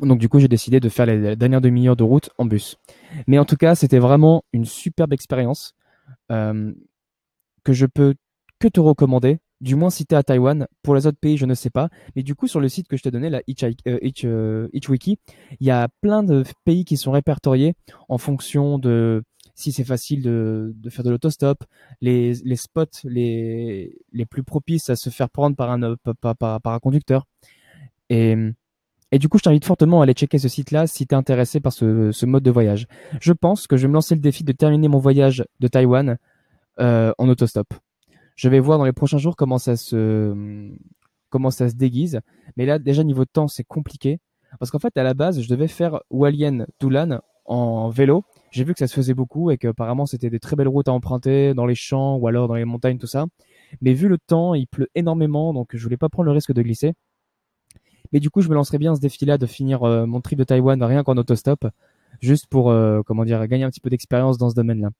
Donc 0.00 0.18
du 0.18 0.28
coup, 0.28 0.40
j'ai 0.40 0.48
décidé 0.48 0.80
de 0.80 0.88
faire 0.88 1.06
la 1.06 1.36
dernière 1.36 1.60
demi-heure 1.60 1.96
de 1.96 2.02
route 2.02 2.30
en 2.38 2.46
bus. 2.46 2.78
Mais 3.26 3.38
en 3.38 3.44
tout 3.44 3.56
cas, 3.56 3.74
c'était 3.74 3.98
vraiment 3.98 4.44
une 4.52 4.64
superbe 4.64 5.12
expérience. 5.12 5.74
Euh, 6.30 6.72
que 7.64 7.72
je 7.72 7.86
peux 7.86 8.14
que 8.58 8.68
te 8.68 8.80
recommander, 8.80 9.38
du 9.60 9.74
moins 9.74 9.90
si 9.90 10.06
tu 10.06 10.14
es 10.14 10.18
à 10.18 10.22
Taïwan. 10.22 10.66
Pour 10.82 10.94
les 10.94 11.06
autres 11.06 11.18
pays, 11.18 11.36
je 11.36 11.46
ne 11.46 11.54
sais 11.54 11.70
pas. 11.70 11.88
Mais 12.14 12.22
du 12.22 12.34
coup, 12.34 12.46
sur 12.46 12.60
le 12.60 12.68
site 12.68 12.88
que 12.88 12.96
je 12.96 13.02
t'ai 13.02 13.10
donné, 13.10 13.30
la 13.30 13.38
euh, 13.38 13.72
euh, 14.24 14.68
Itchwiki, 14.72 15.18
il 15.60 15.66
y 15.66 15.70
a 15.70 15.88
plein 16.00 16.22
de 16.22 16.44
pays 16.64 16.84
qui 16.84 16.96
sont 16.96 17.12
répertoriés 17.12 17.74
en 18.08 18.18
fonction 18.18 18.78
de 18.78 19.22
si 19.54 19.72
c'est 19.72 19.84
facile 19.84 20.22
de, 20.22 20.74
faire 20.88 21.04
de 21.04 21.10
l'autostop, 21.10 21.64
les, 22.00 22.34
les 22.44 22.56
spots 22.56 22.86
les, 23.04 23.98
les 24.12 24.26
plus 24.26 24.42
propices 24.42 24.88
à 24.90 24.96
se 24.96 25.10
faire 25.10 25.28
prendre 25.28 25.56
par 25.56 25.70
un, 25.70 25.96
par, 26.20 26.36
par, 26.36 26.60
par 26.60 26.72
un 26.72 26.78
conducteur. 26.78 27.26
Et, 28.08 28.34
et 29.12 29.18
du 29.18 29.28
coup, 29.28 29.38
je 29.38 29.42
t'invite 29.42 29.64
fortement 29.64 30.00
à 30.00 30.04
aller 30.04 30.14
checker 30.14 30.38
ce 30.38 30.48
site-là 30.48 30.86
si 30.86 31.06
tu 31.06 31.14
es 31.14 31.18
intéressé 31.18 31.60
par 31.60 31.72
ce, 31.72 32.12
ce 32.12 32.26
mode 32.26 32.42
de 32.42 32.50
voyage. 32.50 32.86
Je 33.20 33.32
pense 33.32 33.66
que 33.66 33.76
je 33.76 33.82
vais 33.82 33.88
me 33.88 33.94
lancer 33.94 34.14
le 34.14 34.20
défi 34.20 34.42
de 34.42 34.52
terminer 34.52 34.88
mon 34.88 34.98
voyage 34.98 35.44
de 35.60 35.68
Taïwan 35.68 36.16
euh, 36.80 37.12
en 37.18 37.28
autostop. 37.28 37.72
Je 38.36 38.48
vais 38.48 38.60
voir 38.60 38.78
dans 38.78 38.84
les 38.84 38.92
prochains 38.92 39.18
jours 39.18 39.36
comment 39.36 39.58
ça 39.58 39.76
se 39.76 40.72
comment 41.30 41.50
ça 41.50 41.68
se 41.68 41.74
déguise. 41.74 42.20
Mais 42.56 42.66
là, 42.66 42.78
déjà 42.78 43.04
niveau 43.04 43.24
de 43.24 43.30
temps, 43.32 43.48
c'est 43.48 43.64
compliqué 43.64 44.20
parce 44.58 44.70
qu'en 44.70 44.78
fait, 44.78 44.96
à 44.96 45.02
la 45.02 45.14
base, 45.14 45.40
je 45.40 45.48
devais 45.48 45.68
faire 45.68 46.00
Walien 46.10 46.66
Toulan 46.78 47.20
en 47.44 47.88
vélo. 47.88 48.24
J'ai 48.50 48.64
vu 48.64 48.72
que 48.72 48.78
ça 48.78 48.86
se 48.86 48.94
faisait 48.94 49.14
beaucoup 49.14 49.50
et 49.50 49.58
qu'apparemment 49.58 50.06
c'était 50.06 50.30
des 50.30 50.38
très 50.38 50.56
belles 50.56 50.68
routes 50.68 50.88
à 50.88 50.92
emprunter 50.92 51.54
dans 51.54 51.66
les 51.66 51.74
champs 51.74 52.16
ou 52.16 52.28
alors 52.28 52.48
dans 52.48 52.54
les 52.54 52.64
montagnes, 52.64 52.98
tout 52.98 53.06
ça. 53.06 53.26
Mais 53.80 53.94
vu 53.94 54.08
le 54.08 54.18
temps, 54.18 54.54
il 54.54 54.66
pleut 54.66 54.88
énormément, 54.94 55.54
donc 55.54 55.70
je 55.74 55.82
voulais 55.82 55.96
pas 55.96 56.08
prendre 56.08 56.26
le 56.26 56.32
risque 56.32 56.52
de 56.52 56.62
glisser. 56.62 56.92
Mais 58.12 58.20
du 58.20 58.28
coup, 58.28 58.42
je 58.42 58.48
me 58.48 58.54
lancerais 58.54 58.78
bien 58.78 58.94
ce 58.94 59.00
défi-là 59.00 59.38
de 59.38 59.46
finir 59.46 59.82
euh, 59.84 60.04
mon 60.04 60.20
trip 60.20 60.38
de 60.38 60.44
Taïwan 60.44 60.82
rien 60.82 61.02
qu'en 61.02 61.16
autostop, 61.16 61.66
juste 62.20 62.46
pour 62.46 62.70
euh, 62.70 63.00
comment 63.06 63.24
dire 63.24 63.46
gagner 63.48 63.64
un 63.64 63.70
petit 63.70 63.80
peu 63.80 63.90
d'expérience 63.90 64.36
dans 64.36 64.50
ce 64.50 64.54
domaine-là. 64.54 64.90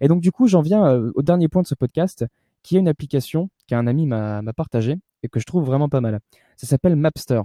Et 0.00 0.08
donc 0.08 0.20
du 0.20 0.32
coup, 0.32 0.48
j'en 0.48 0.62
viens 0.62 0.86
euh, 0.86 1.12
au 1.14 1.22
dernier 1.22 1.48
point 1.48 1.62
de 1.62 1.66
ce 1.66 1.74
podcast, 1.74 2.24
qui 2.62 2.76
est 2.76 2.80
une 2.80 2.88
application 2.88 3.50
qu'un 3.66 3.86
ami 3.86 4.06
m'a 4.06 4.42
partagée 4.56 4.96
et 5.22 5.28
que 5.28 5.40
je 5.40 5.44
trouve 5.44 5.64
vraiment 5.64 5.88
pas 5.88 6.00
mal. 6.00 6.20
Ça 6.56 6.66
s'appelle 6.66 6.96
Mapster. 6.96 7.42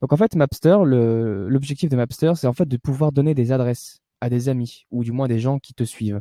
Donc 0.00 0.12
en 0.12 0.16
fait, 0.16 0.36
Mapster, 0.36 0.76
l'objectif 0.84 1.88
de 1.88 1.96
Mapster, 1.96 2.32
c'est 2.34 2.46
en 2.46 2.52
fait 2.52 2.68
de 2.68 2.76
pouvoir 2.76 3.12
donner 3.12 3.34
des 3.34 3.52
adresses 3.52 4.00
à 4.20 4.28
des 4.28 4.48
amis 4.48 4.86
ou 4.90 5.04
du 5.04 5.12
moins 5.12 5.28
des 5.28 5.38
gens 5.38 5.58
qui 5.58 5.74
te 5.74 5.84
suivent. 5.84 6.20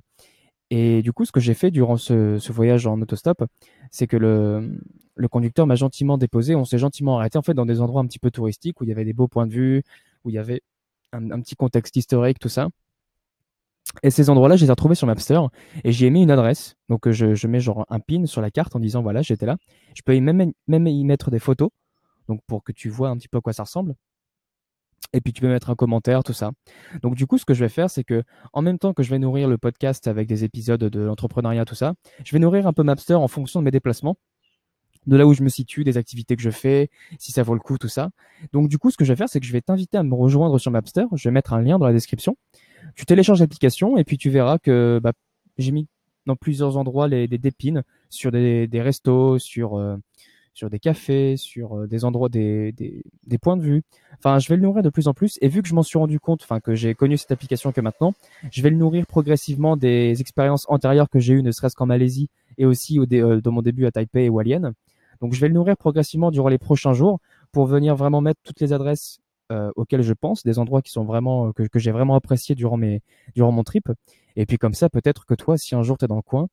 Et 0.71 1.01
du 1.03 1.13
coup, 1.13 1.25
ce 1.25 1.31
que 1.31 1.39
j'ai 1.39 1.53
fait 1.53 1.71
durant 1.71 1.97
ce, 1.97 2.51
voyage 2.51 2.87
en 2.87 2.99
autostop, 3.01 3.43
c'est 3.91 4.07
que 4.07 4.17
le, 4.17 4.79
le 5.15 5.27
conducteur 5.27 5.67
m'a 5.67 5.75
gentiment 5.75 6.17
déposé, 6.17 6.55
on 6.55 6.65
s'est 6.65 6.77
gentiment 6.79 7.19
arrêté 7.19 7.37
en 7.37 7.41
fait 7.41 7.53
dans 7.53 7.65
des 7.65 7.81
endroits 7.81 8.01
un 8.01 8.07
petit 8.07 8.19
peu 8.19 8.31
touristiques 8.31 8.81
où 8.81 8.83
il 8.83 8.89
y 8.89 8.91
avait 8.91 9.05
des 9.05 9.13
beaux 9.13 9.27
points 9.27 9.45
de 9.45 9.53
vue, 9.53 9.83
où 10.23 10.29
il 10.29 10.33
y 10.33 10.39
avait 10.39 10.61
un 11.11 11.39
petit 11.41 11.55
contexte 11.55 11.95
historique, 11.95 12.39
tout 12.39 12.49
ça. 12.49 12.69
Et 14.03 14.09
ces 14.09 14.29
endroits-là, 14.29 14.55
je 14.55 14.63
les 14.63 14.69
ai 14.69 14.71
retrouvés 14.71 14.95
sur 14.95 15.07
Mapster 15.07 15.39
et 15.83 15.91
j'ai 15.91 16.09
mis 16.09 16.23
une 16.23 16.31
adresse. 16.31 16.75
Donc 16.89 17.09
je, 17.09 17.35
je, 17.35 17.47
mets 17.47 17.59
genre 17.59 17.85
un 17.89 17.99
pin 17.99 18.25
sur 18.25 18.41
la 18.41 18.51
carte 18.51 18.75
en 18.75 18.79
disant 18.79 19.01
voilà, 19.01 19.21
j'étais 19.21 19.45
là. 19.45 19.57
Je 19.95 20.01
peux 20.03 20.19
même, 20.19 20.51
même 20.67 20.87
y 20.87 21.03
mettre 21.03 21.31
des 21.31 21.39
photos, 21.39 21.69
donc 22.27 22.41
pour 22.47 22.63
que 22.63 22.71
tu 22.71 22.89
vois 22.89 23.09
un 23.09 23.17
petit 23.17 23.27
peu 23.27 23.37
à 23.37 23.41
quoi 23.41 23.53
ça 23.53 23.63
ressemble. 23.63 23.95
Et 25.13 25.21
puis 25.21 25.33
tu 25.33 25.41
peux 25.41 25.47
mettre 25.47 25.69
un 25.69 25.75
commentaire, 25.75 26.23
tout 26.23 26.33
ça. 26.33 26.51
Donc 27.01 27.15
du 27.15 27.27
coup, 27.27 27.37
ce 27.37 27.45
que 27.45 27.53
je 27.53 27.63
vais 27.63 27.69
faire, 27.69 27.89
c'est 27.89 28.03
que 28.03 28.23
en 28.53 28.61
même 28.61 28.79
temps 28.79 28.93
que 28.93 29.03
je 29.03 29.09
vais 29.09 29.19
nourrir 29.19 29.47
le 29.47 29.57
podcast 29.57 30.07
avec 30.07 30.27
des 30.27 30.43
épisodes 30.43 30.83
de 30.83 30.99
l'entrepreneuriat, 30.99 31.65
tout 31.65 31.75
ça, 31.75 31.93
je 32.23 32.31
vais 32.31 32.39
nourrir 32.39 32.67
un 32.67 32.73
peu 32.73 32.83
Mapster 32.83 33.13
en 33.13 33.27
fonction 33.27 33.59
de 33.59 33.65
mes 33.65 33.71
déplacements 33.71 34.17
de 35.07 35.17
là 35.17 35.27
où 35.27 35.33
je 35.33 35.43
me 35.43 35.49
situe, 35.49 35.83
des 35.83 35.97
activités 35.97 36.35
que 36.35 36.41
je 36.41 36.49
fais, 36.49 36.89
si 37.19 37.31
ça 37.31 37.43
vaut 37.43 37.53
le 37.53 37.59
coup, 37.59 37.77
tout 37.77 37.87
ça. 37.87 38.09
Donc 38.53 38.69
du 38.69 38.77
coup, 38.77 38.91
ce 38.91 38.97
que 38.97 39.05
je 39.05 39.13
vais 39.13 39.15
faire, 39.15 39.29
c'est 39.29 39.39
que 39.39 39.45
je 39.45 39.51
vais 39.51 39.61
t'inviter 39.61 39.97
à 39.97 40.03
me 40.03 40.15
rejoindre 40.15 40.57
sur 40.57 40.71
Mapster. 40.71 41.05
Je 41.13 41.29
vais 41.29 41.33
mettre 41.33 41.53
un 41.53 41.61
lien 41.61 41.77
dans 41.77 41.85
la 41.85 41.93
description. 41.93 42.37
Tu 42.95 43.05
télécharges 43.05 43.39
l'application 43.39 43.97
et 43.97 44.03
puis 44.03 44.17
tu 44.17 44.29
verras 44.29 44.57
que 44.57 44.99
bah, 45.01 45.13
j'ai 45.57 45.71
mis 45.71 45.87
dans 46.25 46.35
plusieurs 46.35 46.77
endroits 46.77 47.07
les, 47.07 47.27
des 47.27 47.37
dépines 47.37 47.83
sur 48.09 48.31
des, 48.31 48.67
des 48.67 48.81
restos, 48.81 49.37
sur 49.39 49.77
euh, 49.77 49.97
sur 50.55 50.69
des 50.69 50.79
cafés, 50.79 51.35
sur 51.37 51.77
euh, 51.77 51.87
des 51.87 52.05
endroits, 52.05 52.29
des, 52.29 52.71
des, 52.71 53.03
des, 53.27 53.37
points 53.37 53.57
de 53.57 53.61
vue. 53.61 53.83
Enfin, 54.17 54.39
je 54.39 54.47
vais 54.47 54.55
le 54.55 54.61
nourrir 54.61 54.83
de 54.83 54.89
plus 54.89 55.07
en 55.07 55.13
plus. 55.13 55.37
Et 55.41 55.49
vu 55.49 55.61
que 55.61 55.67
je 55.67 55.75
m'en 55.75 55.83
suis 55.83 55.99
rendu 55.99 56.19
compte, 56.19 56.43
enfin 56.43 56.61
que 56.61 56.73
j'ai 56.73 56.95
connu 56.95 57.17
cette 57.17 57.31
application 57.31 57.73
que 57.73 57.81
maintenant, 57.81 58.13
je 58.51 58.61
vais 58.61 58.69
le 58.69 58.77
nourrir 58.77 59.05
progressivement 59.05 59.75
des 59.75 60.21
expériences 60.21 60.65
antérieures 60.69 61.09
que 61.09 61.19
j'ai 61.19 61.33
eues, 61.33 61.43
ne 61.43 61.51
serait-ce 61.51 61.75
qu'en 61.75 61.85
Malaisie 61.85 62.29
et 62.57 62.65
aussi 62.65 62.99
au 62.99 63.05
euh, 63.11 63.41
dans 63.41 63.51
mon 63.51 63.61
début 63.61 63.85
à 63.85 63.91
Taipei 63.91 64.25
et 64.25 64.29
Walian. 64.29 64.71
Donc, 65.21 65.33
je 65.33 65.41
vais 65.41 65.49
le 65.49 65.53
nourrir 65.53 65.75
progressivement 65.75 66.31
durant 66.31 66.49
les 66.49 66.57
prochains 66.57 66.93
jours 66.93 67.19
pour 67.51 67.65
venir 67.65 67.95
vraiment 67.95 68.21
mettre 68.21 68.39
toutes 68.43 68.61
les 68.61 68.71
adresses 68.71 69.19
euh, 69.51 69.71
auxquelles 69.75 70.01
je 70.01 70.13
pense, 70.13 70.43
des 70.43 70.59
endroits 70.59 70.81
qui 70.81 70.91
sont 70.91 71.03
vraiment 71.03 71.51
que, 71.53 71.63
que 71.63 71.79
j'ai 71.79 71.91
vraiment 71.91 72.15
apprécié 72.15 72.55
durant 72.55 72.77
mes 72.77 73.01
durant 73.35 73.51
mon 73.51 73.63
trip. 73.63 73.91
Et 74.35 74.45
puis 74.45 74.57
comme 74.57 74.73
ça, 74.73 74.89
peut-être 74.89 75.25
que 75.25 75.33
toi, 75.33 75.57
si 75.57 75.75
un 75.75 75.83
jour 75.83 75.97
tu 75.97 76.05
es 76.05 76.07
dans 76.07 76.15
le 76.15 76.21
coin, 76.21 76.47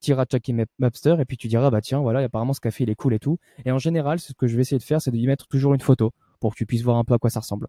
t'iras 0.00 0.24
checker 0.24 0.54
Mapster 0.78 1.16
et 1.20 1.24
puis 1.24 1.36
tu 1.36 1.48
diras 1.48 1.70
bah 1.70 1.80
tiens 1.80 2.00
voilà 2.00 2.20
apparemment 2.20 2.52
ce 2.52 2.60
café 2.60 2.84
il 2.84 2.90
est 2.90 2.94
cool 2.94 3.14
et 3.14 3.18
tout. 3.18 3.38
Et 3.64 3.70
en 3.70 3.78
général 3.78 4.18
ce 4.18 4.32
que 4.32 4.46
je 4.46 4.56
vais 4.56 4.62
essayer 4.62 4.78
de 4.78 4.82
faire 4.82 5.00
c'est 5.00 5.10
de 5.10 5.16
lui 5.16 5.26
mettre 5.26 5.46
toujours 5.46 5.74
une 5.74 5.80
photo 5.80 6.12
pour 6.40 6.52
que 6.52 6.56
tu 6.56 6.66
puisses 6.66 6.82
voir 6.82 6.96
un 6.96 7.04
peu 7.04 7.14
à 7.14 7.18
quoi 7.18 7.30
ça 7.30 7.40
ressemble. 7.40 7.68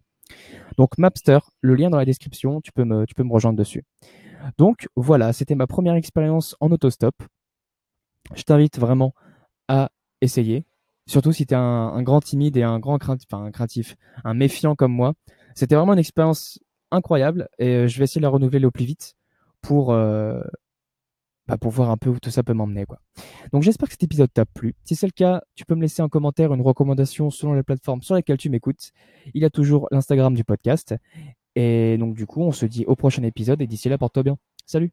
Donc 0.78 0.98
Mapster 0.98 1.40
le 1.60 1.76
lien 1.76 1.90
dans 1.90 1.98
la 1.98 2.06
description 2.06 2.62
tu 2.62 2.72
peux 2.72 2.86
me 2.86 3.06
tu 3.06 3.14
peux 3.14 3.24
me 3.24 3.34
rejoindre 3.34 3.58
dessus. 3.58 3.84
Donc 4.58 4.88
voilà 4.96 5.34
c'était 5.34 5.56
ma 5.56 5.68
première 5.68 5.96
expérience 5.96 6.56
en 6.62 6.72
autostop. 6.72 7.16
Je 8.34 8.44
t'invite 8.44 8.80
vraiment 8.80 9.14
à 9.68 9.90
essayer 10.22 10.66
surtout 11.12 11.32
si 11.32 11.46
tu 11.46 11.54
es 11.54 11.58
un, 11.58 12.02
grand 12.02 12.22
timide 12.22 12.58
et 12.58 12.64
un 12.64 12.80
grand 12.80 12.98
craintif, 12.98 13.28
enfin, 13.32 13.46
un 13.46 13.52
craintif 13.52 13.96
un 14.24 14.34
méfiant 14.34 14.76
comme 14.76 14.94
moi 14.94 15.14
c'était 15.56 15.76
vraiment 15.76 15.94
une 15.94 16.00
expérience 16.00 16.60
incroyable 16.92 17.50
et 17.60 17.68
euh, 17.68 17.88
je 17.88 17.98
vais 17.98 18.06
essayer 18.06 18.20
de 18.20 18.26
la 18.26 18.30
renouveler 18.30 18.66
au 18.66 18.72
plus 18.72 18.86
vite 18.86 19.16
pour 19.62 19.92
euh, 19.92 20.42
bah, 21.48 21.58
pour 21.58 21.72
voir 21.72 21.90
un 21.90 21.98
peu 21.98 22.10
où 22.10 22.20
tout 22.20 22.30
ça 22.30 22.44
peut 22.44 22.54
m'emmener. 22.54 22.86
quoi. 22.86 23.00
Donc 23.52 23.64
j'espère 23.64 23.88
que 23.88 23.94
cet 23.94 24.04
épisode 24.04 24.32
t'a 24.34 24.46
plu. 24.46 24.76
Si 24.86 24.96
c'est 24.96 25.08
le 25.08 25.12
cas, 25.12 25.42
tu 25.56 25.66
peux 25.66 25.76
me 25.76 25.82
laisser 25.82 26.02
un 26.02 26.10
commentaire, 26.10 26.54
une 26.54 26.62
recommandation 26.62 27.30
selon 27.30 27.54
la 27.54 27.64
plateforme 27.64 28.02
sur 28.02 28.16
laquelle 28.16 28.38
tu 28.38 28.50
m'écoutes. 28.50 28.92
Il 29.34 29.42
y 29.42 29.46
a 29.46 29.50
toujours 29.50 29.88
l'Instagram 29.92 30.34
du 30.34 30.44
podcast. 30.44 30.96
Et 31.56 31.98
donc 31.98 32.16
du 32.16 32.26
coup, 32.26 32.42
on 32.42 32.52
se 32.52 32.66
dit 32.66 32.86
au 32.86 32.96
prochain 32.96 33.24
épisode 33.24 33.62
et 33.62 33.68
d'ici 33.68 33.90
là, 33.90 33.98
porte-toi 33.98 34.24
bien. 34.24 34.38
Salut 34.66 34.92